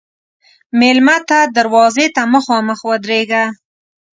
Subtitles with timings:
[0.79, 3.43] مېلمه ته دروازې ته مخامخ ودریږه.